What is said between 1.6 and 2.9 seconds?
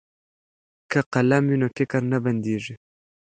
نو فکر نه بندیږي.